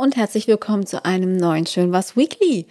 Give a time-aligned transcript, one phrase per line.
[0.00, 2.64] und herzlich willkommen zu einem neuen Schön was Weekly.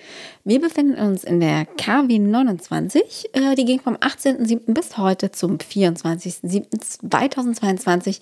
[0.45, 3.29] Wir befinden uns in der KW 29.
[3.33, 4.73] Äh, die ging vom 18.07.
[4.73, 8.21] bis heute zum 24.07.2022.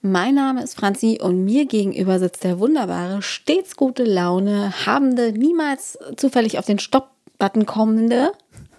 [0.00, 5.98] Mein Name ist Franzi und mir gegenüber sitzt der wunderbare, stets gute Laune, habende, niemals
[6.16, 8.32] zufällig auf den Stopp-Button kommende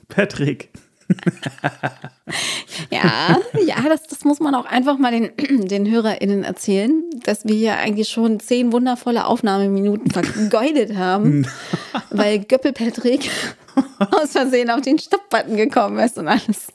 [0.07, 0.71] Patrick.
[2.91, 5.31] ja, ja, das, das muss man auch einfach mal den,
[5.67, 11.47] den HörerInnen erzählen, dass wir hier eigentlich schon zehn wundervolle Aufnahmeminuten vergeudet haben,
[12.09, 13.29] weil Göppel Patrick
[14.11, 16.67] aus Versehen auf den Stopp-Button gekommen ist und alles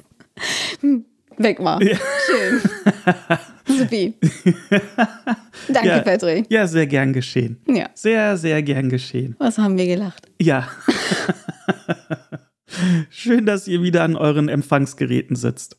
[1.36, 1.82] weg war.
[1.82, 1.96] Ja.
[2.26, 2.60] Schön.
[3.66, 4.14] Supi.
[5.68, 6.46] Danke, ja, Patrick.
[6.50, 7.60] Ja, sehr gern geschehen.
[7.66, 7.90] Ja.
[7.94, 9.36] Sehr, sehr gern geschehen.
[9.38, 10.28] Was haben wir gelacht?
[10.40, 10.68] Ja.
[13.10, 15.76] Schön, dass ihr wieder an euren Empfangsgeräten sitzt.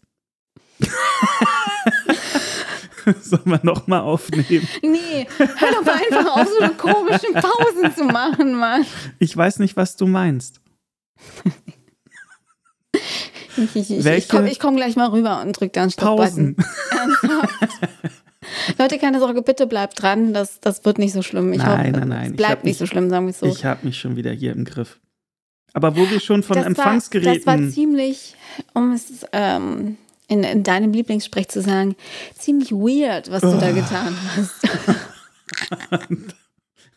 [3.22, 4.68] Sollen wir nochmal aufnehmen?
[4.82, 8.86] Nee, hör doch mal einfach auf, so eine komischen Pausen zu machen, Mann.
[9.20, 10.62] Ich weiß nicht, was du meinst.
[13.58, 16.56] Ich, ich, ich, ich komme komm gleich mal rüber und drück da einen Stopp-Button.
[18.78, 20.34] Leute, keine Sorge, bitte bleibt dran.
[20.34, 21.54] Das, das wird nicht so schlimm.
[21.54, 22.32] Ich nein, hoffe, nein, nein.
[22.32, 23.46] Es bleibt nicht so schlimm, sagen wir es so.
[23.46, 25.00] Ich habe mich schon wieder hier im Griff.
[25.74, 27.46] Aber wo wir schon von das Empfangsgeräten.
[27.46, 28.36] War, das war ziemlich,
[28.74, 31.96] um es ähm, in, in, deinem Lieblingssprech zu sagen,
[32.38, 33.60] ziemlich weird, was du oh.
[33.60, 34.68] da getan hast.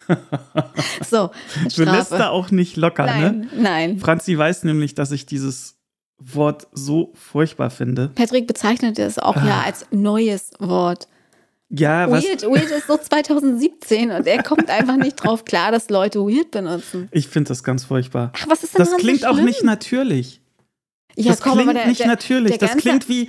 [1.08, 1.30] so,
[1.68, 1.74] Strafe.
[1.74, 3.48] Du lässt da auch nicht locker, nein, ne?
[3.62, 3.98] Nein.
[3.98, 5.76] Franzi weiß nämlich, dass ich dieses
[6.18, 8.10] Wort so furchtbar finde.
[8.14, 9.46] Patrick bezeichnet es auch ah.
[9.46, 11.08] ja als neues Wort.
[11.68, 12.24] Ja, was?
[12.24, 16.50] Weird, weird ist so 2017 und er kommt einfach nicht drauf klar, dass Leute weird
[16.52, 17.08] benutzen.
[17.10, 18.32] Ich finde das ganz furchtbar.
[18.36, 20.40] Ach, was ist denn das klingt so auch nicht natürlich.
[21.16, 22.58] Ja, das komm, klingt der, nicht der, natürlich.
[22.58, 23.28] Der das klingt wie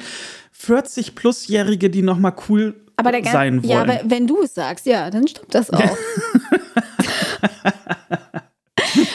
[0.52, 3.71] 40 plusjährige, die noch mal cool aber der sein wollen.
[3.71, 5.79] Ja, aber wenn du es sagst, ja, dann stimmt das auch.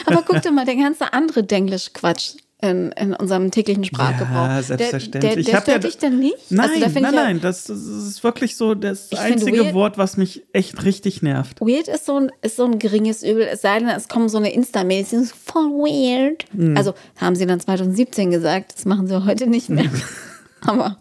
[0.05, 4.47] aber guck dir mal, der ganze andere Denglisch-Quatsch in, in unserem täglichen Sprachgebrauch.
[4.47, 5.21] Ja, selbstverständlich.
[5.21, 6.49] Der, der, der stört ja, dich denn nicht?
[6.49, 10.43] Nein, also, nein, nein, das, das, ist wirklich so das einzige weird, Wort, was mich
[10.53, 11.59] echt richtig nervt.
[11.59, 14.37] Weird ist so ein, ist so ein geringes Übel, es sei denn, es kommen so
[14.37, 16.45] eine Insta-Mails, die sind voll weird.
[16.53, 16.77] Mhm.
[16.77, 19.89] Also haben sie dann 2017 gesagt, das machen sie heute nicht mehr.
[20.61, 20.97] Aber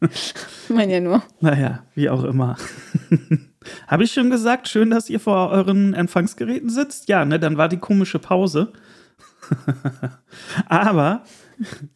[0.00, 0.34] ich
[0.68, 1.24] meine ja nur.
[1.40, 2.56] Naja, wie auch immer.
[3.88, 7.08] Habe ich schon gesagt, schön, dass ihr vor euren Empfangsgeräten sitzt?
[7.08, 8.72] Ja, ne, dann war die komische Pause.
[10.66, 11.24] Aber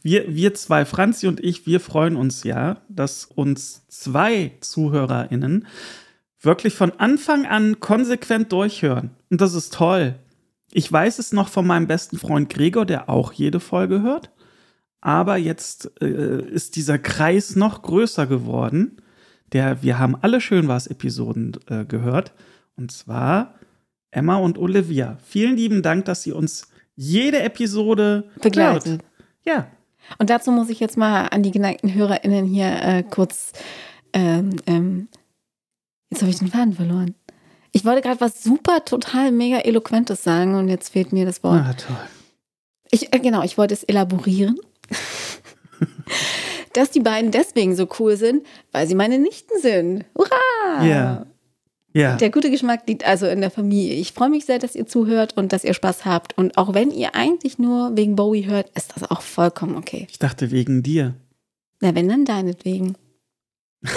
[0.02, 5.66] wir, wir zwei, Franzi und ich, wir freuen uns ja, dass uns zwei ZuhörerInnen
[6.40, 9.10] wirklich von Anfang an konsequent durchhören.
[9.30, 10.16] Und das ist toll.
[10.72, 14.30] Ich weiß es noch von meinem besten Freund Gregor, der auch jede Folge hört.
[15.00, 18.98] Aber jetzt äh, ist dieser Kreis noch größer geworden.
[19.52, 22.32] Der, wir haben alle schön was Episoden äh, gehört.
[22.76, 23.54] Und zwar
[24.10, 25.18] Emma und Olivia.
[25.24, 26.71] Vielen lieben Dank, dass Sie uns
[27.02, 29.02] jede Episode begleiten.
[29.44, 29.66] Ja.
[30.18, 33.52] Und dazu muss ich jetzt mal an die geneigten HörerInnen hier äh, kurz.
[34.12, 35.08] Ähm, ähm,
[36.10, 37.14] jetzt habe ich den Faden verloren.
[37.72, 41.62] Ich wollte gerade was super, total, mega eloquentes sagen und jetzt fehlt mir das Wort.
[41.64, 41.96] Ah, toll.
[42.90, 44.56] Ich, äh, genau, ich wollte es elaborieren.
[46.74, 50.04] Dass die beiden deswegen so cool sind, weil sie meine Nichten sind.
[50.16, 50.84] Hurra!
[50.84, 51.26] Ja.
[51.94, 52.16] Ja.
[52.16, 53.94] Der gute Geschmack liegt also in der Familie.
[53.94, 56.36] Ich freue mich sehr, dass ihr zuhört und dass ihr Spaß habt.
[56.38, 60.06] Und auch wenn ihr eigentlich nur wegen Bowie hört, ist das auch vollkommen okay.
[60.10, 61.14] Ich dachte wegen dir.
[61.80, 62.96] Na, wenn dann deinetwegen.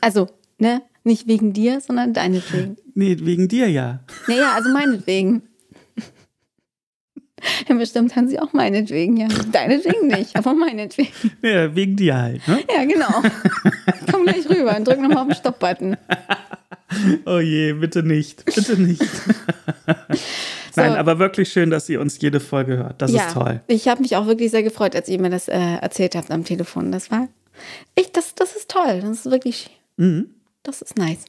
[0.00, 0.82] also, ne?
[1.06, 2.76] Nicht wegen dir, sondern deinetwegen.
[2.94, 4.00] Nee, wegen dir ja.
[4.26, 5.42] Naja, also meinetwegen.
[7.68, 9.28] Ja, bestimmt haben sie auch meinetwegen, ja.
[9.52, 11.10] Deinetwegen nicht, aber meinetwegen.
[11.42, 12.60] Ja, wegen dir halt, ne?
[12.74, 13.22] Ja, genau.
[14.10, 15.96] Komm gleich rüber und drück nochmal auf den Stopp-Button.
[17.24, 18.44] Oh je, bitte nicht.
[18.44, 19.02] Bitte nicht.
[20.76, 20.98] Nein, so.
[20.98, 23.02] aber wirklich schön, dass ihr uns jede Folge hört.
[23.02, 23.62] Das ja, ist toll.
[23.66, 26.44] Ich habe mich auch wirklich sehr gefreut, als ihr mir das äh, erzählt habt am
[26.44, 26.92] Telefon.
[26.92, 27.26] Das war.
[27.96, 29.00] Ich, das, das ist toll.
[29.00, 29.70] Das ist wirklich.
[29.96, 30.26] Mhm.
[30.62, 31.24] Das ist nice.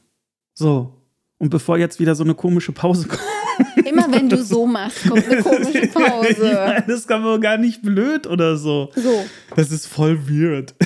[0.53, 0.94] So.
[1.40, 3.22] Und bevor jetzt wieder so eine komische Pause kommt.
[3.85, 6.28] Immer wenn du so machst, kommt eine komische Pause.
[6.29, 8.91] Ich meine, das kann man gar nicht blöd oder so.
[8.96, 9.25] So.
[9.55, 10.73] Das ist voll weird.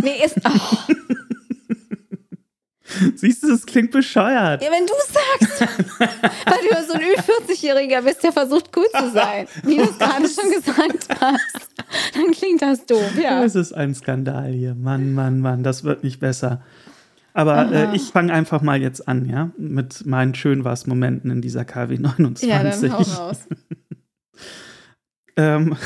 [0.00, 0.36] Nee, ist.
[0.44, 0.92] Oh.
[3.16, 4.62] Siehst du, das klingt bescheuert.
[4.62, 5.60] Ja, wenn du sagst.
[5.98, 9.48] weil du so ein Ü40-Jähriger bist, der versucht cool zu sein.
[9.64, 11.68] Wie du es gerade schon gesagt hast.
[12.14, 13.42] Dann klingt das doof, ja.
[13.42, 14.76] Das ist ein Skandal hier.
[14.76, 16.62] Mann, Mann, Mann, das wird nicht besser.
[17.38, 21.40] Aber äh, ich fange einfach mal jetzt an, ja, mit meinen schön was Momenten in
[21.40, 22.48] dieser KW 29.
[22.48, 23.46] Ja, dann hau raus.
[25.36, 25.76] ähm,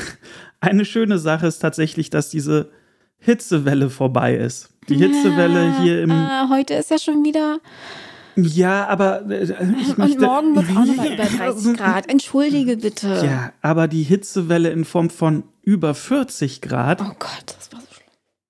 [0.60, 2.70] eine schöne Sache ist tatsächlich, dass diese
[3.19, 4.70] Hitzewelle vorbei ist.
[4.88, 6.10] Die Hitzewelle ja, hier im.
[6.10, 7.58] Äh, heute ist ja schon wieder
[8.34, 12.08] Ja, aber äh, ich Und möchte, morgen wird es auch nochmal über 30 Grad.
[12.08, 13.26] Entschuldige bitte.
[13.26, 17.81] Ja, aber die Hitzewelle in Form von über 40 Grad, Oh Gott, das war.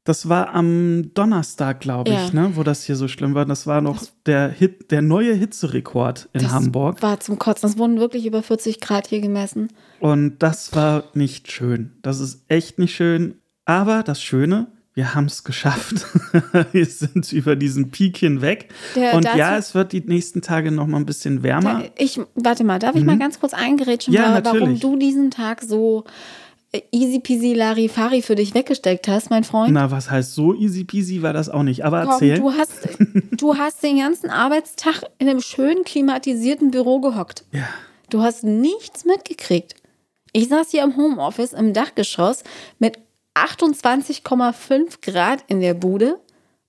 [0.05, 2.31] Das war am Donnerstag, glaube ich, Ja.
[2.33, 3.45] ne, wo das hier so schlimm war.
[3.47, 7.03] Das war noch der Hit, der neue Hitzerekord in Das Hamburg.
[7.03, 7.69] war zum Kotzen.
[7.69, 9.69] Es wurden wirklich über 40 Grad hier gemessen.
[10.01, 11.93] Und das war nicht schön.
[12.03, 13.35] Das ist echt nicht schön.
[13.65, 16.05] Aber das Schöne, wir haben es geschafft.
[16.73, 18.71] wir sind über diesen Peak hinweg.
[18.97, 21.85] Der- Und ja, es wird die nächsten Tage noch mal ein bisschen wärmer.
[21.97, 24.19] Ich, warte mal, darf ich mal ganz kurz eingerätschen, Mhm.
[24.21, 26.05] Ja, wa- warum du diesen Tag so
[26.91, 29.73] easy peasy Larifari für dich weggesteckt hast, mein Freund?
[29.73, 31.85] Na, was heißt so easy peasy war das auch nicht.
[31.85, 32.39] Aber Komm, erzähl.
[32.39, 32.89] du hast,
[33.33, 37.45] du hast den ganzen Arbeitstag in einem schön klimatisierten Büro gehockt.
[37.53, 37.65] ja.
[38.11, 39.75] Du hast nichts mitgekriegt.
[40.35, 42.45] Ich saß hier im Homeoffice im Dachgeschoss
[42.79, 42.99] mit
[43.35, 46.21] 28,5 Grad in der Bude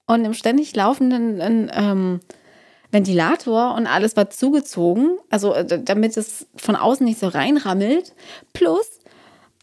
[0.05, 2.19] und im ständig laufenden ähm, ähm,
[2.91, 8.13] Ventilator und alles war zugezogen, also äh, damit es von außen nicht so reinrammelt.
[8.53, 8.87] Plus,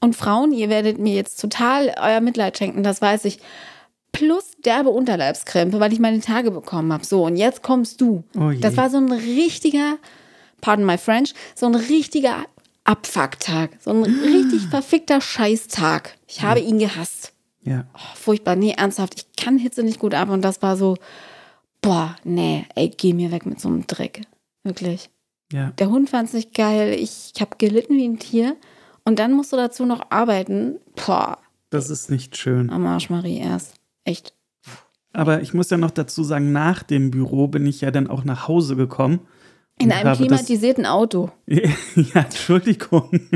[0.01, 3.39] und Frauen, ihr werdet mir jetzt total euer Mitleid schenken, das weiß ich.
[4.13, 7.05] Plus derbe Unterleibskrämpfe, weil ich meine Tage bekommen habe.
[7.05, 8.25] So, und jetzt kommst du.
[8.37, 9.99] Oh das war so ein richtiger,
[10.61, 12.45] pardon my French, so ein richtiger
[12.85, 13.71] Abfucktag.
[13.81, 16.17] So ein richtig verfickter Scheißtag.
[16.27, 17.33] Ich habe ihn gehasst.
[17.63, 17.85] Ja.
[17.95, 18.57] Oh, furchtbar.
[18.57, 20.31] Nee, ernsthaft, ich kann Hitze nicht gut ab.
[20.31, 20.97] Und das war so,
[21.83, 24.23] boah, nee, ey, geh mir weg mit so einem Dreck.
[24.65, 25.11] Wirklich.
[25.53, 25.71] Ja.
[25.79, 26.95] Der Hund fand es nicht geil.
[26.95, 28.57] Ich, ich habe gelitten wie ein Tier.
[29.11, 30.79] Und dann musst du dazu noch arbeiten.
[30.95, 31.37] Boah,
[31.71, 32.71] Das ist nicht schön.
[32.71, 33.75] am Arsch, Marie, erst.
[34.05, 34.37] Echt.
[35.13, 38.23] Aber ich muss ja noch dazu sagen, nach dem Büro bin ich ja dann auch
[38.23, 39.19] nach Hause gekommen.
[39.81, 41.33] In einem klimatisierten Auto.
[41.49, 43.11] ja, Entschuldigung.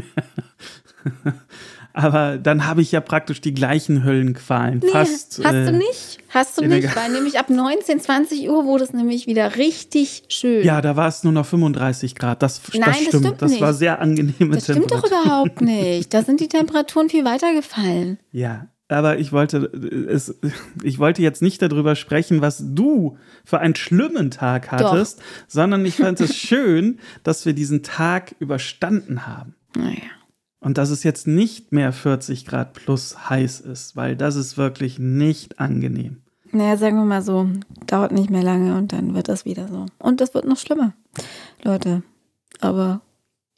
[1.97, 4.81] Aber dann habe ich ja praktisch die gleichen Höllenqualen.
[4.83, 5.41] Nee, fast.
[5.45, 6.19] hast äh, du nicht?
[6.29, 10.65] Hast du nicht, weil nämlich ab 19, 20 Uhr wurde es nämlich wieder richtig schön.
[10.65, 12.43] Ja, da war es nur noch 35 Grad.
[12.43, 13.25] Das, Nein, das das stimmt.
[13.25, 13.61] stimmt das nicht.
[13.61, 15.23] war sehr angenehme das stimmt doch Temperatur.
[15.23, 16.13] überhaupt nicht.
[16.13, 18.19] Da sind die Temperaturen viel weiter gefallen.
[18.33, 20.37] Ja, aber ich wollte es,
[20.83, 25.95] ich wollte jetzt nicht darüber sprechen, was du für einen schlimmen Tag hattest, sondern ich
[25.95, 29.55] fand es schön, dass wir diesen Tag überstanden haben.
[29.77, 30.03] Naja.
[30.65, 34.99] Und dass es jetzt nicht mehr 40 Grad plus heiß ist, weil das ist wirklich
[34.99, 36.23] nicht angenehm.
[36.53, 37.49] Naja, sagen wir mal so,
[37.87, 39.87] dauert nicht mehr lange und dann wird das wieder so.
[39.99, 40.95] Und das wird noch schlimmer,
[41.63, 42.03] Leute.
[42.61, 43.03] Aber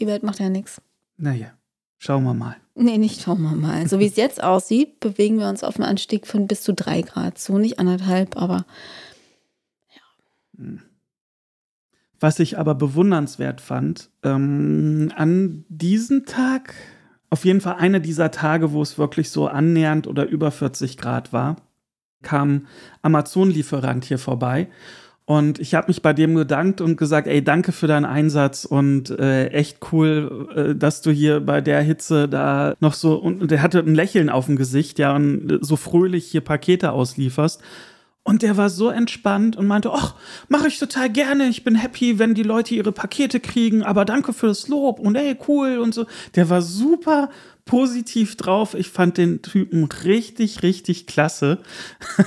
[0.01, 0.81] die Welt macht ja nichts.
[1.17, 1.53] Naja,
[1.99, 2.57] schauen wir mal.
[2.75, 3.87] Nee, nicht schauen wir mal.
[3.89, 7.03] So wie es jetzt aussieht, bewegen wir uns auf einem Anstieg von bis zu drei
[7.03, 7.59] Grad zu.
[7.59, 8.65] Nicht anderthalb, aber
[12.19, 16.75] Was ich aber bewundernswert fand, ähm, an diesem Tag,
[17.31, 21.33] auf jeden Fall einer dieser Tage, wo es wirklich so annähernd oder über 40 Grad
[21.33, 21.57] war,
[22.23, 22.67] kam
[23.03, 24.69] Amazon-Lieferant hier vorbei.
[25.29, 29.11] Und ich habe mich bei dem gedankt und gesagt, ey, danke für deinen Einsatz und
[29.11, 33.61] äh, echt cool, äh, dass du hier bei der Hitze da noch so, und der
[33.61, 37.61] hatte ein Lächeln auf dem Gesicht, ja, und so fröhlich hier Pakete auslieferst.
[38.27, 40.17] Und der war so entspannt und meinte, ach,
[40.49, 41.47] mache ich total gerne.
[41.47, 45.15] Ich bin happy, wenn die Leute ihre Pakete kriegen, aber danke für das Lob und
[45.15, 46.07] ey, cool und so.
[46.35, 47.31] Der war super
[47.67, 48.75] positiv drauf.
[48.75, 51.59] Ich fand den Typen richtig, richtig klasse.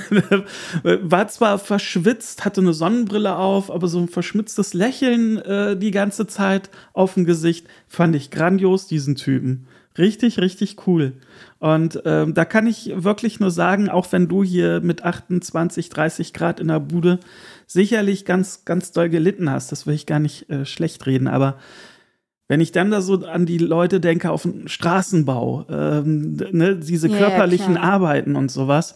[0.83, 6.27] war zwar verschwitzt, hatte eine Sonnenbrille auf, aber so ein verschmitztes Lächeln äh, die ganze
[6.27, 7.67] Zeit auf dem Gesicht.
[7.89, 9.67] Fand ich grandios, diesen Typen.
[9.99, 11.13] Richtig, richtig cool.
[11.59, 16.33] Und ähm, da kann ich wirklich nur sagen, auch wenn du hier mit 28, 30
[16.33, 17.19] Grad in der Bude
[17.67, 21.57] sicherlich ganz, ganz doll gelitten hast, das will ich gar nicht äh, schlecht reden, aber
[22.47, 27.07] wenn ich dann da so an die Leute denke auf den Straßenbau, ähm, ne, diese
[27.07, 27.93] Ja, ja, körperlichen klar.
[27.93, 28.95] Arbeiten und sowas,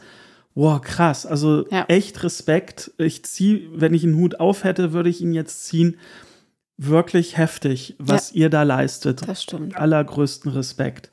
[0.55, 1.25] wow, krass.
[1.27, 1.86] Also Ja.
[1.88, 2.91] echt Respekt.
[2.98, 5.98] Ich ziehe, wenn ich einen Hut auf hätte, würde ich ihn jetzt ziehen.
[6.77, 9.75] Wirklich heftig, was ihr da leistet das stimmt.
[9.77, 11.12] allergrößten Respekt.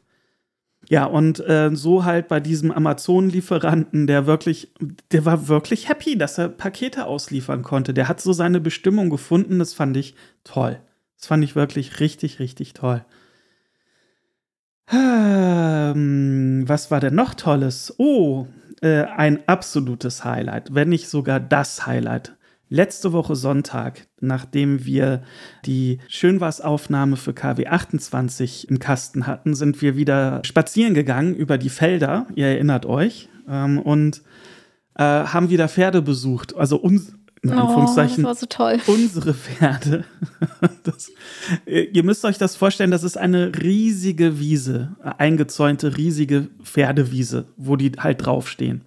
[0.88, 4.72] Ja, und äh, so halt bei diesem Amazon-Lieferanten, der wirklich,
[5.12, 7.94] der war wirklich happy, dass er Pakete ausliefern konnte.
[7.94, 10.80] Der hat so seine Bestimmung gefunden, das fand ich toll.
[11.16, 13.04] Das fand ich wirklich richtig, richtig toll.
[14.90, 17.94] Ähm, was war denn noch Tolles?
[17.98, 18.46] Oh,
[18.80, 22.36] äh, ein absolutes Highlight, wenn nicht sogar das Highlight.
[22.72, 25.24] Letzte Woche Sonntag, nachdem wir
[25.66, 31.68] die Schönwas-Aufnahme für KW 28 im Kasten hatten, sind wir wieder spazieren gegangen über die
[31.68, 34.22] Felder, ihr erinnert euch, ähm, und
[34.94, 36.54] äh, haben wieder Pferde besucht.
[36.54, 37.12] Also uns,
[37.42, 38.78] in Oh, das Anführungszeichen, war so toll.
[38.86, 40.04] unsere Pferde.
[40.84, 41.10] Das,
[41.66, 47.46] äh, ihr müsst euch das vorstellen, das ist eine riesige Wiese, äh, eingezäunte riesige Pferdewiese,
[47.56, 48.82] wo die halt draufstehen.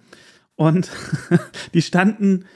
[0.56, 0.90] Und
[1.74, 2.46] die standen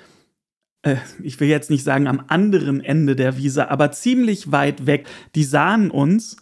[1.23, 5.07] ich will jetzt nicht sagen am anderen Ende der Wiese, aber ziemlich weit weg.
[5.35, 6.37] Die sahen uns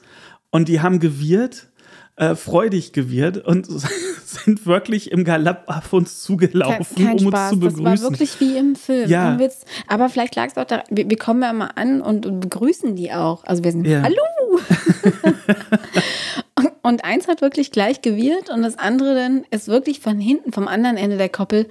[0.50, 1.68] und die haben gewirrt,
[2.16, 3.66] äh, freudig gewirrt und
[4.24, 7.52] sind wirklich im Galopp auf uns zugelaufen, Kein um Spaß.
[7.52, 7.84] uns zu begrüßen.
[7.84, 9.08] Das war wirklich wie im Film.
[9.10, 9.38] Ja.
[9.86, 12.96] Aber vielleicht lag es auch da, wir, wir kommen ja mal an und, und begrüßen
[12.96, 13.44] die auch.
[13.44, 14.02] Also wir sind, Ja.
[14.02, 14.16] hallo!
[16.82, 20.68] und eins hat wirklich gleich gewirrt und das andere dann ist wirklich von hinten, vom
[20.68, 21.66] anderen Ende der Koppel,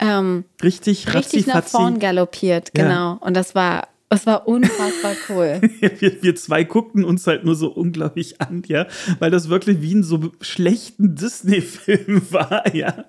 [0.00, 2.70] ähm, richtig, richtig nach vorn galoppiert.
[2.76, 2.84] Ja.
[2.84, 3.18] Genau.
[3.20, 5.60] Und das war, das war unfassbar cool.
[5.80, 8.86] wir, wir zwei guckten uns halt nur so unglaublich an, ja,
[9.18, 13.04] weil das wirklich wie in so schlechten Disney-Film war, ja.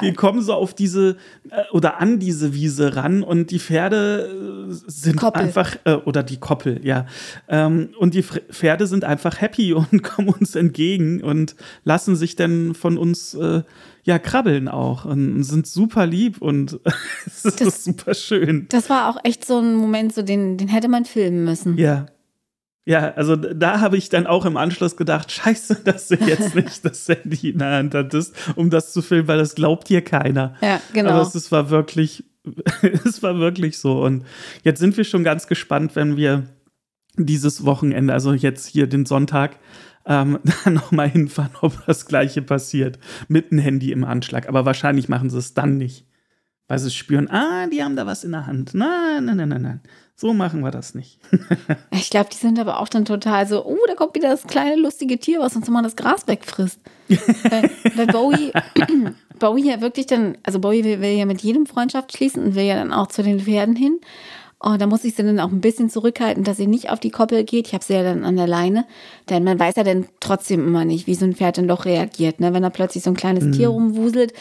[0.00, 1.16] wir kommen so auf diese
[1.50, 5.42] äh, oder an diese Wiese ran und die Pferde äh, sind Koppel.
[5.42, 7.06] einfach, äh, oder die Koppel, ja.
[7.48, 12.74] Ähm, und die Pferde sind einfach happy und kommen uns entgegen und lassen sich dann
[12.74, 13.62] von uns, äh,
[14.04, 16.78] ja, krabbeln auch und sind super lieb und
[17.26, 18.66] es ist Das- super schön.
[18.68, 21.76] Das war auch echt so ein Moment, so den, den hätte man filmen müssen.
[21.78, 22.06] Ja.
[22.86, 26.84] Ja, also da habe ich dann auch im Anschluss gedacht, scheiße, dass du jetzt nicht
[26.84, 30.54] das Handy in der Hand hattest, um das zu filmen, weil das glaubt dir keiner.
[30.60, 31.12] Ja, genau.
[31.12, 32.24] Aber es, es war wirklich,
[33.06, 34.02] es war wirklich so.
[34.04, 34.24] Und
[34.64, 36.42] jetzt sind wir schon ganz gespannt, wenn wir
[37.16, 39.56] dieses Wochenende, also jetzt hier den Sonntag,
[40.06, 42.98] ähm, da nochmal hinfahren, ob das Gleiche passiert.
[43.28, 44.48] Mit dem Handy im Anschlag.
[44.48, 46.06] Aber wahrscheinlich machen sie es dann nicht.
[46.66, 48.72] Weil sie spüren, ah, die haben da was in der Hand.
[48.72, 49.80] Nein, nein, nein, nein, nein.
[50.16, 51.18] So machen wir das nicht.
[51.90, 54.76] Ich glaube, die sind aber auch dann total so, oh, da kommt wieder das kleine
[54.76, 56.78] lustige Tier, was uns immer das Gras wegfrisst.
[57.08, 58.52] weil, weil Bowie,
[59.38, 62.64] Bowie ja wirklich dann, also Bowie will, will ja mit jedem Freundschaft schließen und will
[62.64, 64.00] ja dann auch zu den Pferden hin.
[64.64, 67.10] Und da muss ich sie dann auch ein bisschen zurückhalten, dass sie nicht auf die
[67.10, 67.66] Koppel geht.
[67.66, 68.86] Ich habe sie ja dann an der Leine.
[69.28, 72.40] Denn man weiß ja dann trotzdem immer nicht, wie so ein Pferd dann doch reagiert.
[72.40, 72.54] Ne?
[72.54, 74.32] Wenn da plötzlich so ein kleines Tier rumwuselt,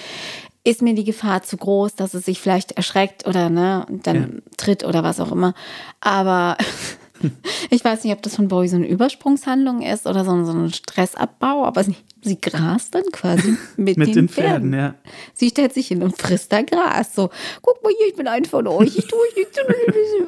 [0.64, 4.42] ist mir die Gefahr zu groß, dass es sich vielleicht erschreckt oder ne, und dann
[4.56, 5.54] tritt oder was auch immer.
[6.00, 6.56] Aber
[7.74, 10.52] ich weiß nicht, ob das von Bowie so eine Übersprungshandlung ist oder so ein, so
[10.52, 14.72] ein Stressabbau, aber sie, sie grast dann quasi mit, Mit den, den Pferden.
[14.72, 14.96] Pferden, ja.
[15.34, 17.16] Sie stellt sich hin und frisst da Gras.
[17.16, 17.32] So,
[17.64, 18.96] guck mal hier, ich bin ein von euch.
[18.96, 19.58] Ich tue euch nichts.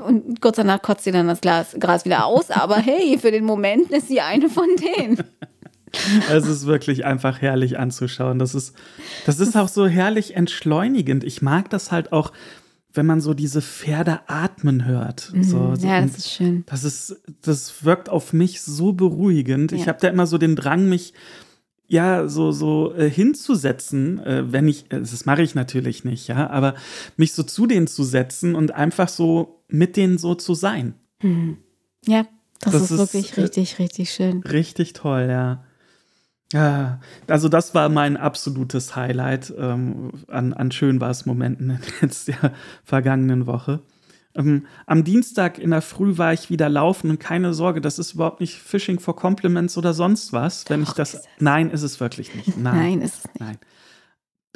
[0.04, 2.50] Und kurz danach kotzt sie dann das Glas, Gras wieder aus.
[2.50, 5.24] Aber hey, für den Moment ist sie eine von denen.
[6.30, 8.38] Es ist wirklich einfach herrlich anzuschauen.
[8.38, 8.76] Das ist,
[9.26, 11.24] das ist auch so herrlich entschleunigend.
[11.24, 12.34] Ich mag das halt auch,
[12.96, 15.32] wenn man so diese Pferde atmen hört.
[15.42, 15.92] So, so, Mhm.
[15.94, 16.64] ja, das ist schön.
[16.68, 19.72] das ist, das wirkt auf mich so beruhigend.
[19.72, 19.88] Ich Ja.
[19.88, 21.14] habe da immer so den Drang, mich
[21.88, 26.50] ja so so äh, hinzusetzen, äh, wenn ich, äh, das mache ich natürlich nicht, ja,
[26.50, 26.74] aber
[27.16, 30.96] mich so zu denen zu setzen und einfach so mit denen so zu sein.
[32.08, 32.26] Ja,
[32.60, 34.42] das, Das ist, ist, wirklich äh, richtig, richtig schön.
[34.44, 35.64] Richtig toll, ja.
[36.56, 42.54] Ja, also das war mein absolutes Highlight ähm, an, an Schönbars-Momenten in jetzt der
[42.86, 43.82] vergangenen Woche.
[44.36, 48.14] Ähm, am Dienstag in der Früh war ich wieder laufen und keine Sorge, das ist
[48.14, 51.16] überhaupt nicht Fishing for Compliments oder sonst was, wenn ich das.
[51.16, 51.24] es.
[51.40, 52.58] Nein, ist es wirklich nicht.
[52.58, 52.78] Nein.
[52.78, 53.40] Nein, ist es nicht.
[53.42, 53.58] Nein.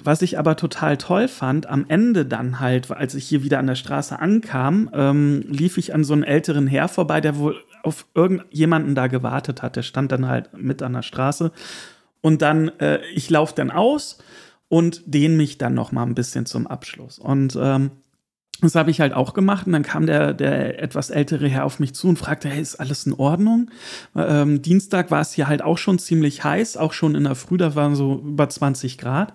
[0.03, 3.67] Was ich aber total toll fand, am Ende dann halt, als ich hier wieder an
[3.67, 8.05] der Straße ankam, ähm, lief ich an so einem älteren Herr vorbei, der wohl auf
[8.13, 9.75] irgendjemanden da gewartet hat.
[9.75, 11.51] Der stand dann halt mit an der Straße.
[12.21, 14.19] Und dann, äh, ich laufe dann aus
[14.67, 17.17] und dehne mich dann noch mal ein bisschen zum Abschluss.
[17.17, 17.91] Und ähm,
[18.61, 19.67] das habe ich halt auch gemacht.
[19.67, 22.75] Und dann kam der, der etwas ältere Herr auf mich zu und fragte, hey, ist
[22.75, 23.71] alles in Ordnung?
[24.15, 27.57] Ähm, Dienstag war es hier halt auch schon ziemlich heiß, auch schon in der Früh,
[27.57, 29.33] da waren so über 20 Grad.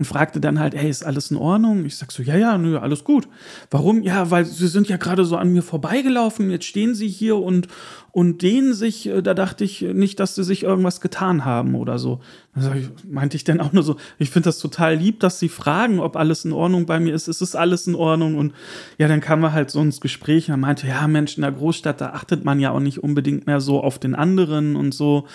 [0.00, 1.84] Und fragte dann halt, hey, ist alles in Ordnung?
[1.84, 3.28] Ich sag so, ja, ja, nö, alles gut.
[3.70, 4.02] Warum?
[4.02, 7.68] Ja, weil sie sind ja gerade so an mir vorbeigelaufen, jetzt stehen sie hier und,
[8.10, 9.06] und dehnen sich.
[9.06, 12.20] Äh, Da dachte ich nicht, dass sie sich irgendwas getan haben oder so.
[12.56, 16.00] Ich, meinte ich dann auch nur so, ich finde das total lieb, dass sie fragen,
[16.00, 17.28] ob alles in Ordnung bei mir ist.
[17.28, 18.36] Es ist alles in Ordnung.
[18.36, 18.54] Und
[18.96, 21.52] ja, dann kamen wir halt so ins Gespräch und er meinte, ja, Mensch, in der
[21.52, 25.26] Großstadt, da achtet man ja auch nicht unbedingt mehr so auf den anderen und so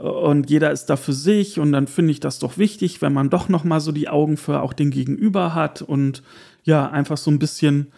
[0.00, 3.28] und jeder ist da für sich und dann finde ich das doch wichtig, wenn man
[3.28, 6.22] doch noch mal so die Augen für auch den Gegenüber hat und
[6.62, 7.92] ja, einfach so ein bisschen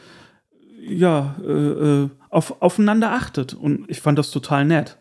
[0.81, 4.99] ja, äh, äh, auf, aufeinander achtet und ich fand das total nett.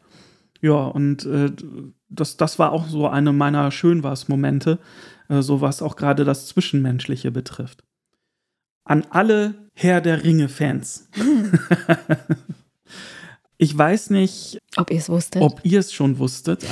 [0.62, 1.52] Ja, und äh,
[2.08, 4.78] das, das war auch so eine meiner Schönwas-Momente,
[5.28, 7.84] äh, so was auch gerade das Zwischenmenschliche betrifft.
[8.84, 11.10] An alle Herr der Ringe-Fans.
[13.62, 15.40] ich weiß nicht, Ob ihr es wusstet.
[15.44, 16.66] ob ihr es schon wusstet.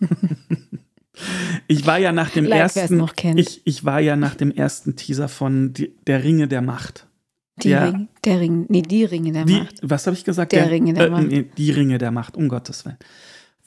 [1.68, 3.38] ich war ja nach dem Like, ersten, noch kennt.
[3.38, 7.06] ich, ich war ja nach dem ersten Teaser von die, der Ringe der Macht.
[7.62, 7.84] die ja.
[7.84, 9.74] Ring, der Ring, nee, die Ringe der Die, Macht.
[9.82, 10.52] was habe ich gesagt?
[10.52, 11.28] Der Ringe der äh, Macht.
[11.28, 12.96] Nee, die Ringe der Macht, um Gottes Willen.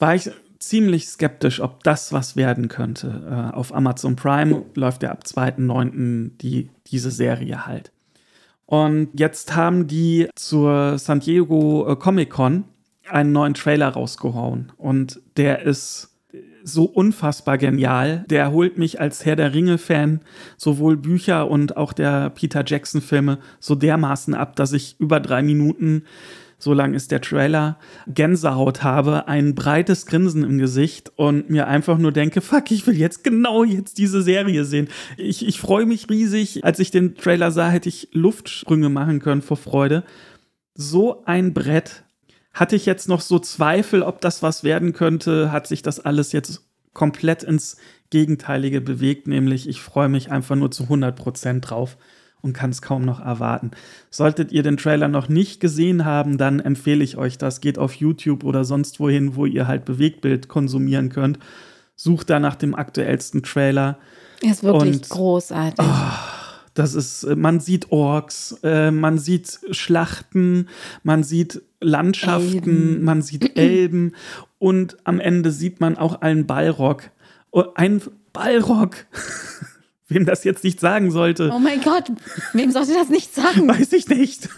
[0.00, 0.28] War ich
[0.58, 3.52] ziemlich skeptisch, ob das was werden könnte.
[3.52, 6.32] Äh, auf Amazon Prime läuft ja ab 2.9.
[6.38, 7.92] Die, diese Serie halt.
[8.70, 12.62] Und jetzt haben die zur San Diego äh, Comic Con
[13.08, 14.70] einen neuen Trailer rausgehauen.
[14.76, 16.10] Und der ist
[16.62, 18.24] so unfassbar genial.
[18.28, 20.20] Der holt mich als Herr der Ringe-Fan
[20.56, 26.04] sowohl Bücher und auch der Peter Jackson-Filme so dermaßen ab, dass ich über drei Minuten,
[26.62, 31.98] so lang ist der Trailer, Gänsehaut habe, ein breites Grinsen im Gesicht und mir einfach
[31.98, 34.88] nur denke, fuck, ich will jetzt genau jetzt diese Serie sehen.
[35.16, 36.64] Ich, ich freue mich riesig.
[36.64, 40.04] Als ich den Trailer sah, hätte ich Luftsprünge machen können vor Freude.
[40.74, 42.04] So ein Brett
[42.52, 46.32] hatte ich jetzt noch so Zweifel, ob das was werden könnte, hat sich das alles
[46.32, 46.62] jetzt
[46.92, 47.76] komplett ins
[48.10, 51.96] Gegenteilige bewegt, nämlich ich freue mich einfach nur zu 100% drauf
[52.42, 53.70] und kann es kaum noch erwarten.
[54.10, 57.60] Solltet ihr den Trailer noch nicht gesehen haben, dann empfehle ich euch das.
[57.60, 61.38] Geht auf YouTube oder sonst wohin, wo ihr halt Bewegtbild konsumieren könnt.
[61.96, 63.98] Sucht da nach dem aktuellsten Trailer.
[64.42, 65.84] Er ist wirklich und, großartig.
[65.86, 66.40] Oh,
[66.74, 70.68] das ist, äh, man sieht Orks, äh, man sieht Schlachten,
[71.02, 73.04] man sieht Landschaften, Elben.
[73.04, 74.14] man sieht Elben
[74.58, 77.10] und am Ende sieht man auch einen Ballrock.
[77.50, 78.00] Oh, ein
[78.32, 78.96] Ballrock.
[80.10, 81.52] Wem das jetzt nicht sagen sollte.
[81.54, 82.10] Oh mein Gott,
[82.52, 83.68] wem sollte das nicht sagen?
[83.68, 84.48] Weiß ich nicht.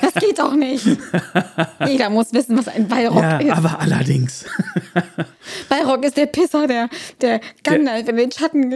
[0.00, 0.84] Das geht doch nicht.
[1.86, 3.52] Jeder muss wissen, was ein Ballrock ja, ist.
[3.52, 4.44] Aber allerdings.
[5.68, 6.88] Ballrock ist der Pisser, der,
[7.20, 8.70] der Gandalf der, in den Schatten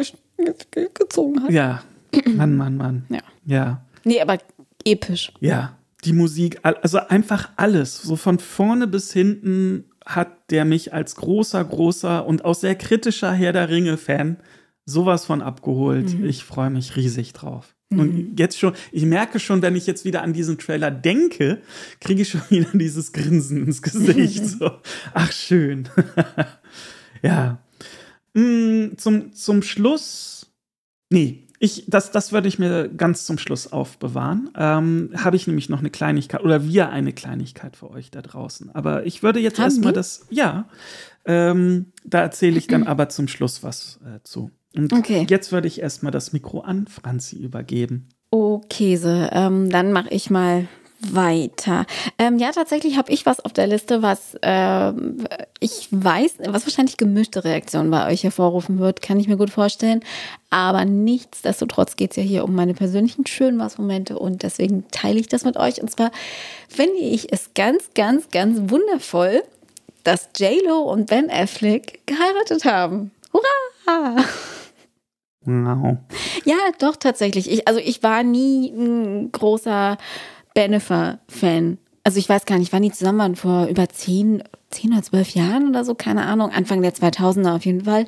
[0.94, 1.50] gezogen hat.
[1.50, 1.82] Ja,
[2.26, 3.06] Mann, Mann, Mann.
[3.08, 3.20] Ja.
[3.44, 3.82] Ja.
[4.04, 4.38] Nee, aber
[4.84, 5.32] episch.
[5.40, 11.16] Ja, die Musik, also einfach alles, so von vorne bis hinten hat der mich als
[11.16, 14.36] großer, großer und auch sehr kritischer Herr der Ringe-Fan
[14.86, 16.18] sowas von abgeholt.
[16.18, 16.24] Mhm.
[16.24, 17.74] Ich freue mich riesig drauf.
[17.90, 18.00] Mhm.
[18.00, 21.62] Und jetzt schon, ich merke schon, wenn ich jetzt wieder an diesen Trailer denke,
[22.00, 24.46] kriege ich schon wieder dieses Grinsen ins Gesicht.
[24.58, 24.70] so.
[25.12, 25.88] Ach, schön.
[27.22, 27.58] ja.
[28.34, 30.52] Mm, zum, zum Schluss.
[31.10, 34.50] Nee, ich, das, das würde ich mir ganz zum Schluss aufbewahren.
[34.56, 38.74] Ähm, Habe ich nämlich noch eine Kleinigkeit oder wir eine Kleinigkeit für euch da draußen.
[38.74, 40.68] Aber ich würde jetzt erstmal das, ja,
[41.26, 44.50] ähm, da erzähle ich dann aber zum Schluss was äh, zu.
[44.76, 45.26] Und okay.
[45.28, 48.08] jetzt würde ich erstmal das Mikro an Franzi übergeben.
[48.30, 49.30] Oh, Käse.
[49.32, 50.66] Ähm, dann mache ich mal
[51.12, 51.86] weiter.
[52.18, 54.92] Ähm, ja, tatsächlich habe ich was auf der Liste, was äh,
[55.60, 60.00] ich weiß, was wahrscheinlich gemischte Reaktionen bei euch hervorrufen wird, kann ich mir gut vorstellen.
[60.50, 65.28] Aber nichtsdestotrotz geht es ja hier um meine persönlichen schönen Was-Momente und deswegen teile ich
[65.28, 65.82] das mit euch.
[65.82, 66.10] Und zwar
[66.68, 69.42] finde ich es ganz, ganz, ganz wundervoll,
[70.04, 73.10] dass JLo und Ben Affleck geheiratet haben.
[73.32, 74.24] Hurra!
[75.46, 75.98] Wow.
[76.44, 77.50] Ja, doch, tatsächlich.
[77.50, 79.98] Ich, also ich war nie ein großer
[80.54, 81.78] Bennifer-Fan.
[82.02, 85.30] Also ich weiß gar nicht, wann die zusammen waren, vor über zehn, zehn oder zwölf
[85.30, 88.06] Jahren oder so, keine Ahnung, Anfang der 2000er auf jeden Fall.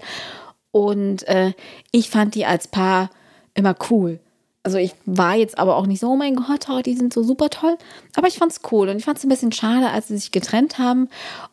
[0.70, 1.52] Und äh,
[1.92, 3.10] ich fand die als Paar
[3.54, 4.20] immer cool.
[4.66, 7.22] Also ich war jetzt aber auch nicht so, oh mein Gott, oh, die sind so
[7.22, 7.78] super toll.
[8.16, 10.32] Aber ich fand es cool und ich fand es ein bisschen schade, als sie sich
[10.32, 11.08] getrennt haben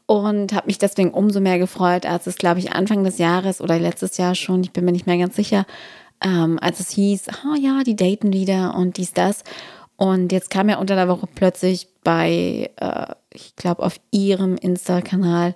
[0.08, 3.78] und habe mich deswegen umso mehr gefreut, als es, glaube ich, Anfang des Jahres oder
[3.78, 5.68] letztes Jahr schon, ich bin mir nicht mehr ganz sicher,
[6.26, 9.44] ähm, als es hieß, oh ja, die daten wieder und dies, das.
[9.96, 15.54] Und jetzt kam ja unter der Woche plötzlich bei, äh, ich glaube, auf ihrem Insta-Kanal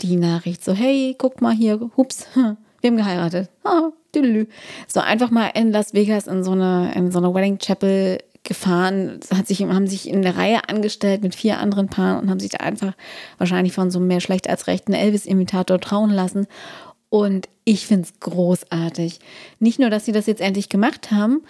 [0.00, 2.56] die Nachricht so, hey, guck mal hier, hups, wir
[2.90, 3.50] haben geheiratet.
[3.62, 3.90] Ah,
[4.86, 9.20] so einfach mal in Las Vegas in so eine, in so eine Wedding Chapel gefahren,
[9.34, 12.50] hat sich, haben sich in der Reihe angestellt mit vier anderen Paaren und haben sich
[12.50, 12.94] da einfach
[13.36, 16.46] wahrscheinlich von so einem mehr schlecht als rechten Elvis-Imitator trauen lassen.
[17.10, 19.20] Und ich finde es großartig.
[19.58, 21.42] Nicht nur, dass sie das jetzt endlich gemacht haben,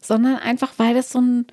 [0.00, 1.46] sondern einfach, weil das so ein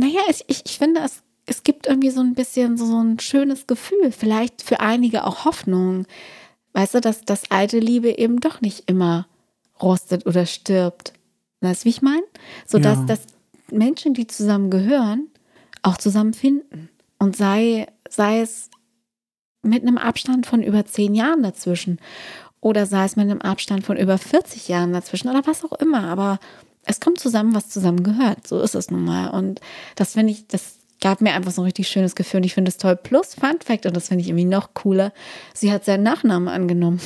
[0.00, 3.18] naja, ich, ich, ich finde, es, es gibt irgendwie so ein bisschen so, so ein
[3.18, 6.06] schönes Gefühl, vielleicht für einige auch Hoffnung.
[6.72, 9.26] Weißt du, dass das alte Liebe eben doch nicht immer
[9.82, 11.12] rostet oder stirbt.
[11.60, 12.22] Weißt du, wie ich meine?
[12.66, 13.04] So dass, ja.
[13.04, 13.20] dass
[13.70, 15.28] Menschen, die zusammen gehören,
[15.82, 16.88] auch zusammen finden.
[17.18, 18.70] Und sei, sei es
[19.62, 22.00] mit einem Abstand von über zehn Jahren dazwischen
[22.60, 26.04] oder sei es mit einem Abstand von über 40 Jahren dazwischen oder was auch immer.
[26.04, 26.38] Aber
[26.84, 28.46] es kommt zusammen, was zusammen gehört.
[28.46, 29.28] So ist es nun mal.
[29.28, 29.60] Und
[29.96, 32.38] das finde ich, das gab mir einfach so ein richtig schönes Gefühl.
[32.38, 32.96] Und ich finde es toll.
[32.96, 35.12] Plus, Fun Fact, und das finde ich irgendwie noch cooler,
[35.54, 37.00] sie hat seinen Nachnamen angenommen.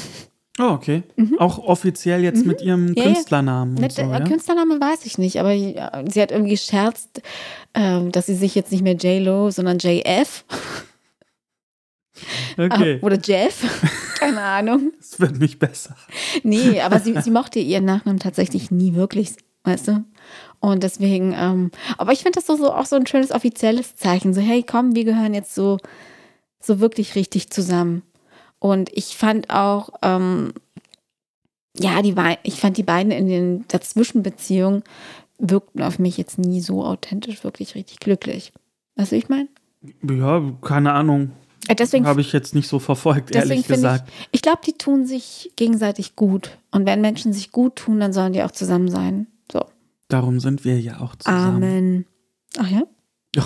[0.59, 1.03] Oh, okay.
[1.17, 1.38] Mhm.
[1.38, 2.49] Auch offiziell jetzt mhm.
[2.49, 3.75] mit ihrem ja, Künstlernamen.
[3.75, 4.21] Mit, so, ja?
[4.21, 7.23] Künstlernamen weiß ich nicht, aber sie hat irgendwie gescherzt,
[7.73, 10.45] äh, dass sie sich jetzt nicht mehr J-Lo, sondern JF.
[12.57, 13.01] Okay.
[13.03, 13.64] Oder Jeff.
[14.21, 14.93] Keine Ahnung.
[15.01, 15.97] Es wird nicht besser.
[16.45, 20.05] Nee, aber sie, sie mochte ihren Nachnamen tatsächlich nie wirklich weißt du?
[20.61, 24.33] Und deswegen, ähm, aber ich finde das so, so auch so ein schönes offizielles Zeichen.
[24.33, 25.79] So, hey, komm, wir gehören jetzt so,
[26.61, 28.03] so wirklich richtig zusammen.
[28.64, 30.55] Und ich fand auch, ähm,
[31.79, 34.83] ja, die ich fand die beiden in den Dazwischenbeziehungen
[35.38, 38.55] wirkten auf mich jetzt nie so authentisch, wirklich richtig glücklich.
[38.96, 39.48] Weißt du, ich meine?
[40.03, 41.33] Ja, keine Ahnung.
[41.68, 44.09] Äh, Deswegen, Habe ich jetzt nicht so verfolgt, ehrlich gesagt.
[44.09, 46.57] ich, ich glaube, die tun sich gegenseitig gut.
[46.70, 49.27] Und wenn Menschen sich gut tun, dann sollen die auch zusammen sein.
[49.53, 49.62] So.
[50.09, 51.57] Darum sind wir ja auch zusammen.
[51.62, 52.07] Amen.
[52.57, 52.83] Ach ja?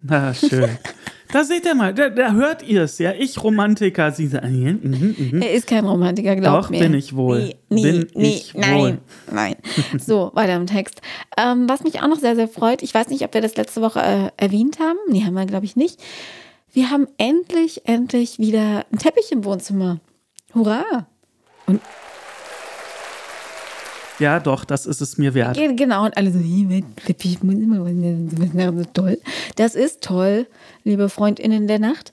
[0.00, 0.70] Na, schön.
[1.34, 3.12] da seht ihr mal, da, da hört ihr es, ja.
[3.12, 5.42] Ich Romantiker, sie sagen, mhm, mhm.
[5.42, 6.78] Er ist kein Romantiker, glaub Doch, mir.
[6.78, 7.54] bin ich wohl.
[7.70, 8.98] Nee, nee, Bin nee, ich nein, wohl.
[9.32, 9.56] nein.
[9.98, 11.02] So, weiter im Text.
[11.36, 13.82] Ähm, was mich auch noch sehr, sehr freut, ich weiß nicht, ob wir das letzte
[13.82, 14.98] Woche äh, erwähnt haben.
[15.08, 16.00] Nee, haben wir, glaube ich, nicht.
[16.72, 19.98] Wir haben endlich, endlich wieder einen Teppich im Wohnzimmer.
[20.54, 21.08] Hurra!
[24.18, 25.56] Ja, doch, das ist es mir wert.
[25.56, 26.38] Ge- Genau, und alle so,
[27.04, 29.18] Teppich, muss immer toll.
[29.56, 30.46] Das ist toll,
[30.84, 32.12] liebe FreundInnen der Nacht,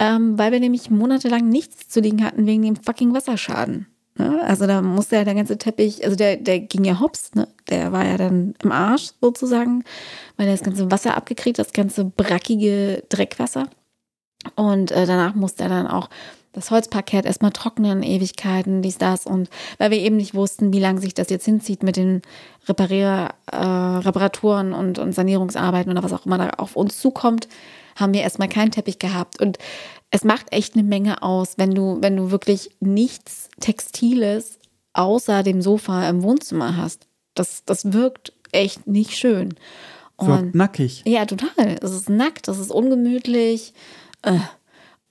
[0.00, 3.86] ähm, weil wir nämlich monatelang nichts zu liegen hatten wegen dem fucking Wasserschaden.
[4.16, 4.42] Ne?
[4.44, 7.48] Also da musste ja der ganze Teppich, also der, der ging ja hops, ne?
[7.68, 9.84] der war ja dann im Arsch sozusagen,
[10.36, 13.68] weil er das ganze Wasser abgekriegt, das ganze brackige Dreckwasser.
[14.56, 16.08] Und äh, danach musste er dann auch
[16.52, 19.26] das Holzparkett erstmal trocknen, Ewigkeiten, dies, das.
[19.26, 22.22] Und weil wir eben nicht wussten, wie lange sich das jetzt hinzieht mit den
[22.68, 27.48] Reparier, äh, Reparaturen und, und Sanierungsarbeiten oder was auch immer da auf uns zukommt,
[27.96, 29.40] haben wir erstmal keinen Teppich gehabt.
[29.40, 29.58] Und
[30.10, 34.58] es macht echt eine Menge aus, wenn du, wenn du wirklich nichts Textiles
[34.92, 37.06] außer dem Sofa im Wohnzimmer hast.
[37.34, 39.54] Das, das wirkt echt nicht schön.
[40.18, 41.02] Wirkt nackig.
[41.06, 41.78] Ja, total.
[41.80, 43.72] Es ist nackt, es ist ungemütlich.
[44.22, 44.38] Äh.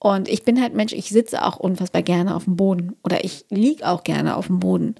[0.04, 2.96] Und ich bin halt Mensch, ich sitze auch unfassbar gerne auf dem Boden.
[3.04, 4.96] Oder ich liege auch gerne auf dem Boden.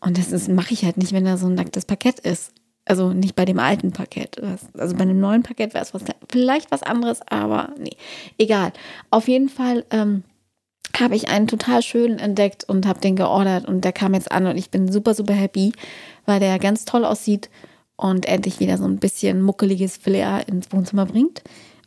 [0.00, 2.52] Und das mache ich halt nicht, wenn da so ein nacktes Parkett ist.
[2.84, 4.38] Also nicht bei dem alten Parkett.
[4.76, 7.96] Also bei einem neuen Parkett wäre es was, vielleicht was anderes, aber nee.
[8.36, 8.74] Egal.
[9.08, 10.22] Auf jeden Fall ähm,
[11.00, 14.46] habe ich einen total schönen entdeckt und habe den geordert und der kam jetzt an
[14.46, 15.72] und ich bin super, super happy,
[16.26, 17.48] weil der ganz toll aussieht
[17.96, 21.42] und endlich wieder so ein bisschen muckeliges Flair ins Wohnzimmer bringt.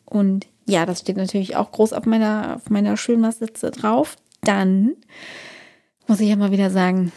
[0.05, 4.17] Und ja, das steht natürlich auch groß auf meiner, auf meiner Schönwas-Sitze drauf.
[4.41, 4.93] Dann
[6.07, 7.11] muss ich ja mal wieder sagen,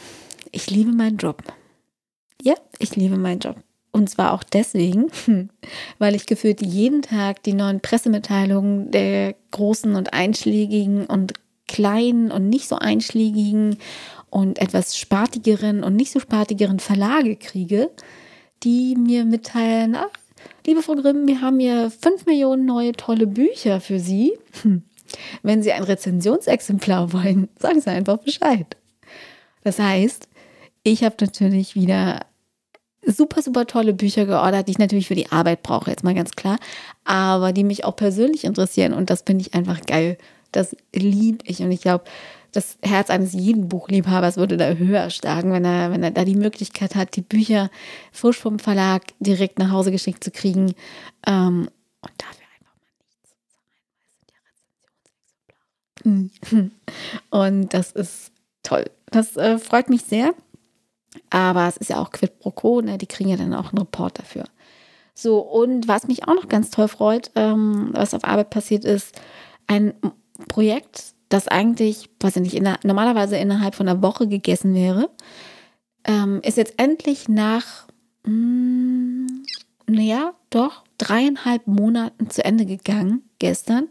[0.53, 1.43] ich liebe meinen Job.
[2.43, 3.57] Ja, ich liebe meinen Job.
[3.91, 5.11] Und zwar auch deswegen,
[5.99, 11.33] weil ich gefühlt jeden Tag die neuen Pressemitteilungen der großen und einschlägigen und
[11.67, 13.79] kleinen und nicht so einschlägigen
[14.31, 17.91] und etwas spartigeren und nicht so spartigeren Verlage kriege,
[18.63, 20.11] die mir mitteilen, ach,
[20.67, 24.33] liebe Frau Grimm, wir haben hier fünf Millionen neue tolle Bücher für Sie.
[24.63, 24.83] Hm.
[25.43, 28.77] Wenn Sie ein Rezensionsexemplar wollen, sagen Sie einfach Bescheid.
[29.65, 30.29] Das heißt,
[30.83, 32.21] ich habe natürlich wieder
[33.05, 36.33] super, super tolle Bücher geordert, die ich natürlich für die Arbeit brauche, jetzt mal ganz
[36.33, 36.59] klar,
[37.05, 40.19] aber die mich auch persönlich interessieren und das finde ich einfach geil.
[40.53, 42.05] Das liebe ich und ich glaube,
[42.53, 46.37] das Herz eines jeden Buchliebhabers würde da höher schlagen, wenn er, wenn er da die
[46.37, 47.71] Möglichkeit hat, die Bücher
[48.13, 50.75] frisch vom Verlag direkt nach Hause geschickt zu kriegen.
[51.27, 51.69] Ähm,
[52.01, 53.73] und dafür einfach mal nichts zahlen,
[54.43, 57.51] weil es sind Rezensionsexemplare.
[57.51, 58.33] Und das ist
[58.63, 58.85] toll.
[59.11, 60.35] Das äh, freut mich sehr.
[61.31, 62.99] Aber es ist ja auch quid pro quo, ne?
[62.99, 64.45] die kriegen ja dann auch einen Report dafür.
[65.15, 69.21] So, und was mich auch noch ganz toll freut, ähm, was auf Arbeit passiert ist,
[69.67, 69.95] ein
[70.49, 75.11] Projekt, das eigentlich, weiß ich inner, normalerweise innerhalb von einer Woche gegessen wäre,
[76.05, 77.87] ähm, ist jetzt endlich nach,
[78.25, 79.27] mh,
[79.87, 83.89] naja, doch, dreieinhalb Monaten zu Ende gegangen, gestern.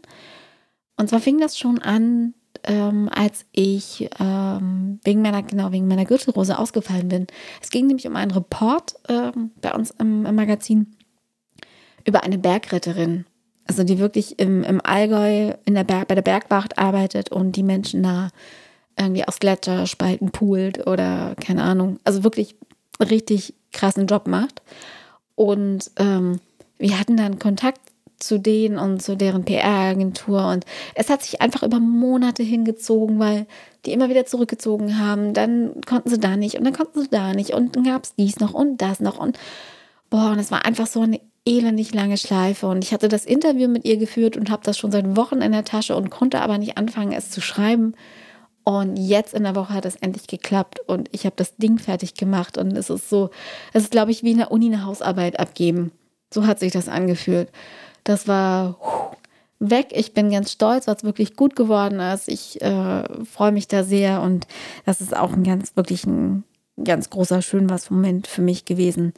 [0.96, 6.04] Und zwar fing das schon an, ähm, als ich ähm, wegen meiner, genau, wegen meiner
[6.04, 7.26] Gürtelrose ausgefallen bin.
[7.62, 10.96] Es ging nämlich um einen Report ähm, bei uns im, im Magazin
[12.04, 13.26] über eine Bergretterin.
[13.68, 17.62] Also die wirklich im, im Allgäu in der Berg, bei der Bergwacht arbeitet und die
[17.62, 18.30] Menschen da
[18.98, 22.00] irgendwie aus Gletscherspalten poolt oder keine Ahnung.
[22.04, 22.56] Also wirklich
[23.00, 24.62] richtig krassen Job macht.
[25.36, 26.40] Und ähm,
[26.78, 27.80] wir hatten dann Kontakt
[28.18, 33.46] zu denen und zu deren PR-Agentur und es hat sich einfach über Monate hingezogen, weil
[33.86, 35.34] die immer wieder zurückgezogen haben.
[35.34, 38.14] Dann konnten sie da nicht und dann konnten sie da nicht und dann gab es
[38.16, 39.38] dies noch und das noch und
[40.10, 43.68] boah, und es war einfach so eine elendig lange Schleife und ich hatte das Interview
[43.68, 46.58] mit ihr geführt und habe das schon seit Wochen in der Tasche und konnte aber
[46.58, 47.94] nicht anfangen, es zu schreiben.
[48.64, 52.14] Und jetzt in der Woche hat es endlich geklappt und ich habe das Ding fertig
[52.14, 53.30] gemacht und es ist so,
[53.72, 55.90] es ist glaube ich wie in der Uni eine Hausarbeit abgeben.
[56.32, 57.50] So hat sich das angefühlt.
[58.04, 58.76] Das war
[59.58, 59.88] weg.
[59.92, 62.28] Ich bin ganz stolz, was wirklich gut geworden ist.
[62.28, 64.46] Ich äh, freue mich da sehr und
[64.84, 66.44] das ist auch ein ganz, wirklich ein
[66.84, 69.14] ganz großer Schönwas-Moment für mich gewesen.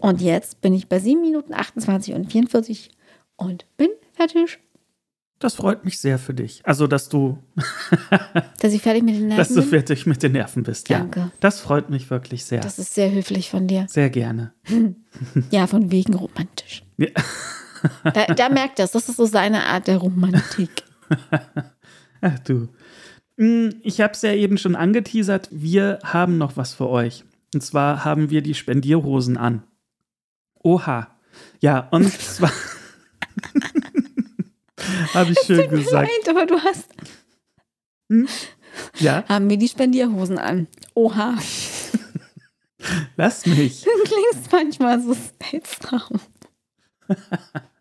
[0.00, 2.90] Und jetzt bin ich bei 7 Minuten 28 und 44
[3.36, 4.58] und bin fertig.
[5.40, 6.60] Das freut mich sehr für dich.
[6.64, 7.38] Also, dass du,
[8.60, 9.70] Dass ich fertig mit den dass Nerven du bin?
[9.70, 10.88] fertig mit den Nerven bist.
[10.90, 11.20] Danke.
[11.20, 12.60] Ja, das freut mich wirklich sehr.
[12.60, 13.86] Das ist sehr höflich von dir.
[13.88, 14.52] sehr gerne.
[15.50, 16.84] Ja, von wegen romantisch.
[16.96, 17.08] Ja.
[18.02, 20.82] Da, da merkt das, das ist so seine Art der Romantik.
[22.20, 22.68] Ach du.
[23.36, 25.48] Hm, Ich habe es ja eben schon angeteasert.
[25.52, 27.22] Wir haben noch was für euch.
[27.54, 29.62] Und zwar haben wir die Spendierhosen an.
[30.62, 31.16] Oha.
[31.60, 32.52] Ja, und zwar
[35.14, 36.10] habe ich schön gesagt.
[36.10, 36.88] Nein, aber du hast.
[38.98, 40.66] Ja, Haben wir die Spendierhosen an.
[40.94, 41.36] Oha.
[43.16, 43.84] lass mich.
[43.98, 45.16] Du klingst manchmal so
[45.50, 46.20] seltsam.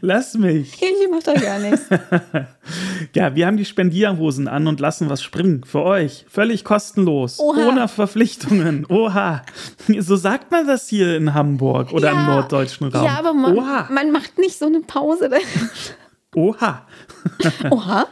[0.00, 0.74] Lass mich.
[0.82, 1.86] Ich mach da gar nichts.
[3.14, 5.62] Ja, wir haben die Spendierhosen an und lassen was springen.
[5.64, 6.26] Für euch.
[6.28, 7.38] Völlig kostenlos.
[7.38, 7.68] Oha.
[7.68, 8.84] Ohne Verpflichtungen.
[8.88, 9.42] Oha.
[10.00, 12.26] So sagt man das hier in Hamburg oder im Ja.
[12.26, 13.04] norddeutschen Raum.
[13.04, 13.88] Ja, aber man, Oha.
[13.90, 15.30] man macht nicht so eine Pause.
[16.34, 16.86] Oha.
[17.70, 18.06] Oha.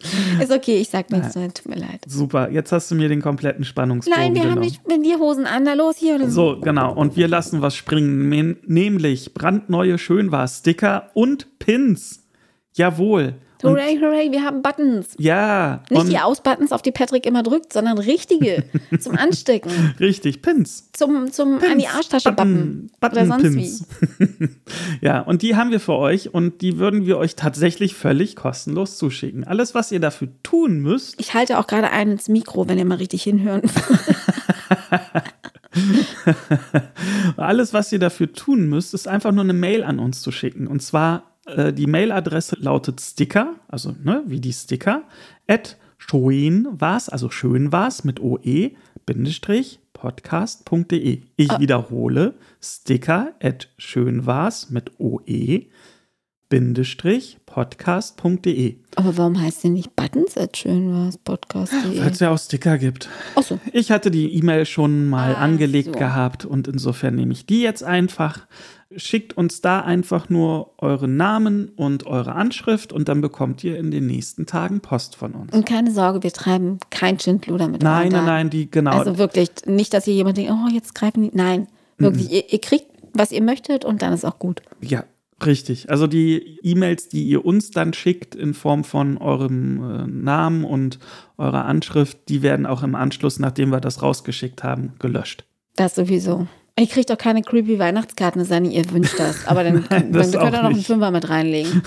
[0.40, 2.00] Ist okay, ich sag nichts, mehr, tut mir leid.
[2.06, 2.50] Super.
[2.50, 4.68] Jetzt hast du mir den kompletten Spannungsbogen Nein, wir haben genommen.
[4.68, 6.14] die Spendierhosen an, da los hier.
[6.14, 6.94] Oder So, genau.
[6.94, 12.24] Und wir lassen was springen, nämlich brandneue Schönwas-Sticker und Pins.
[12.74, 13.34] Jawohl.
[13.62, 15.14] Hooray, hooray, wir haben Buttons.
[15.18, 18.64] ja, Nicht die Ausbuttons, auf die Patrick immer drückt, sondern richtige
[19.00, 19.94] zum Anstecken.
[19.98, 20.90] richtig, Pins.
[20.92, 22.90] Zum, zum an die Arschtasche bappen.
[23.00, 24.24] Button, Oder sonst wie.
[24.26, 24.50] Pins.
[25.00, 28.96] ja, und die haben wir für euch und die würden wir euch tatsächlich völlig kostenlos
[28.98, 29.44] zuschicken.
[29.44, 32.84] Alles, was ihr dafür tun müsst, Ich halte auch gerade einen ins Mikro, wenn ihr
[32.84, 33.62] mal richtig hinhören.
[37.36, 40.66] Alles, was ihr dafür tun müsst, ist einfach nur eine Mail an uns zu schicken.
[40.66, 45.02] Und zwar äh, die Mailadresse lautet Sticker, also ne, wie die Sticker,
[45.46, 48.72] at schön war's, also schön war's mit OE,
[49.06, 51.22] Bindestrich, podcast.de.
[51.36, 55.66] Ich wiederhole, Sticker at schön war's mit OE,
[57.46, 58.76] podcast.de.
[58.96, 62.00] Aber warum heißt der nicht Buttons at schön was Podcast.de?
[62.00, 63.08] Weil es ja auch Sticker gibt.
[63.34, 65.98] Achso, Ich hatte die E-Mail schon mal Ah, angelegt so.
[65.98, 68.46] gehabt und insofern nehme ich die jetzt einfach.
[68.96, 73.90] Schickt uns da einfach nur euren Namen und eure Anschrift und dann bekommt ihr in
[73.90, 75.52] den nächsten Tagen Post von uns.
[75.52, 78.92] und keine Sorge, wir treiben kein Schindluder mit Nein, nein, nein, die genau.
[78.92, 81.30] Also wirklich, nicht, dass hier jemand denkt, oh, jetzt greifen die.
[81.34, 81.66] Nein,
[81.98, 84.62] wirklich, ihr, ihr kriegt, was ihr möchtet und dann ist auch gut.
[84.80, 85.04] ja,
[85.44, 85.90] richtig.
[85.90, 90.98] Also die E-Mails, die ihr uns dann schickt in Form von eurem äh, Namen und
[91.36, 95.44] eurer Anschrift, die werden auch im Anschluss, nachdem wir das rausgeschickt haben, gelöscht.
[95.76, 96.48] Das sowieso.
[96.78, 99.46] Ihr kriegt auch keine creepy Weihnachtskarten, es sei denn, ihr wünscht das.
[99.48, 100.80] Aber dann, dann das könnt ihr noch einen.
[100.80, 101.82] Fünfer mit reinlegen.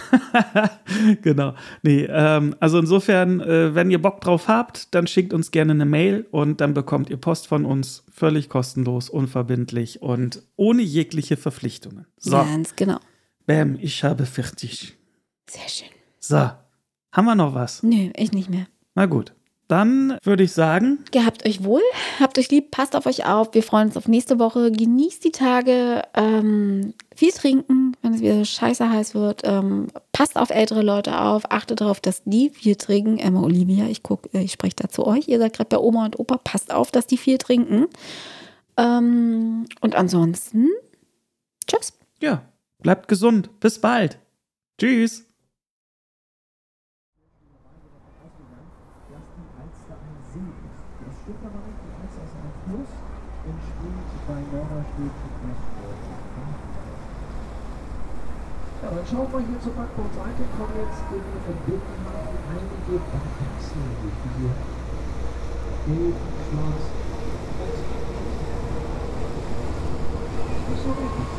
[1.22, 1.54] genau.
[1.82, 5.86] Nee, ähm, also insofern, äh, wenn ihr Bock drauf habt, dann schickt uns gerne eine
[5.86, 12.06] Mail und dann bekommt ihr Post von uns völlig kostenlos, unverbindlich und ohne jegliche Verpflichtungen.
[12.18, 13.00] So, Ganz genau.
[13.46, 14.98] Bam, ich habe fertig.
[15.50, 15.90] Sehr schön.
[16.20, 16.38] So,
[17.12, 17.84] haben wir noch was?
[17.84, 18.68] Nö, ich nicht mehr.
[18.96, 19.34] Na gut.
[19.72, 21.82] Dann würde ich sagen, Gehabt euch wohl,
[22.20, 23.54] habt euch lieb, passt auf euch auf.
[23.54, 24.70] Wir freuen uns auf nächste Woche.
[24.70, 29.44] Genießt die Tage, ähm, viel trinken, wenn es wieder scheiße heiß wird.
[29.46, 33.18] Ähm, passt auf ältere Leute auf, achtet darauf, dass die viel trinken.
[33.18, 35.30] Emma Olivia, ich guck, äh, ich spreche da zu euch.
[35.30, 37.88] Ihr seid gerade bei Oma und Opa, passt auf, dass die viel trinken.
[38.76, 40.68] Ähm, und ansonsten,
[41.66, 41.94] tschüss.
[42.20, 42.42] ja,
[42.82, 43.60] bleibt gesund.
[43.60, 44.20] Bis bald.
[44.80, 45.26] Tschüss.
[58.82, 64.12] Ja, dann schauen wir hier zur Backbordseite, kommen jetzt in den Binnenhafen einige Backachsen, die
[64.42, 64.54] hier
[65.86, 66.18] gelb,
[66.50, 66.86] schwarz,
[70.68, 71.31] das ist so richtig,